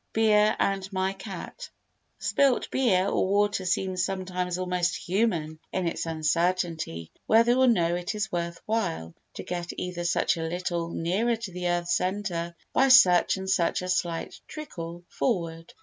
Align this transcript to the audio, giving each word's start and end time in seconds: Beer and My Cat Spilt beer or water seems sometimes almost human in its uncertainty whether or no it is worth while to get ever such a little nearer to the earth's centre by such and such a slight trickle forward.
Beer 0.13 0.55
and 0.57 0.91
My 0.91 1.13
Cat 1.13 1.69
Spilt 2.17 2.71
beer 2.71 3.05
or 3.05 3.27
water 3.27 3.65
seems 3.67 4.03
sometimes 4.03 4.57
almost 4.57 4.95
human 4.95 5.59
in 5.71 5.87
its 5.87 6.07
uncertainty 6.07 7.11
whether 7.27 7.53
or 7.53 7.67
no 7.67 7.93
it 7.93 8.15
is 8.15 8.31
worth 8.31 8.59
while 8.65 9.13
to 9.35 9.43
get 9.43 9.71
ever 9.77 10.03
such 10.03 10.37
a 10.37 10.41
little 10.43 10.89
nearer 10.89 11.35
to 11.35 11.51
the 11.51 11.67
earth's 11.69 11.93
centre 11.97 12.55
by 12.73 12.87
such 12.87 13.37
and 13.37 13.47
such 13.47 13.83
a 13.83 13.87
slight 13.89 14.39
trickle 14.47 15.03
forward. 15.07 15.71